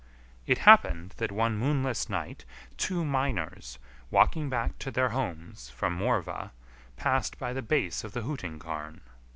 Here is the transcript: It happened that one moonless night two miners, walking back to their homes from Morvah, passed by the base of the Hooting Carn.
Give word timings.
It 0.47 0.57
happened 0.65 1.13
that 1.17 1.31
one 1.31 1.55
moonless 1.59 2.09
night 2.09 2.43
two 2.75 3.05
miners, 3.05 3.77
walking 4.09 4.49
back 4.49 4.79
to 4.79 4.89
their 4.89 5.09
homes 5.09 5.69
from 5.69 5.95
Morvah, 5.95 6.53
passed 6.97 7.37
by 7.37 7.53
the 7.53 7.61
base 7.61 8.03
of 8.03 8.13
the 8.13 8.21
Hooting 8.23 8.57
Carn. 8.57 9.01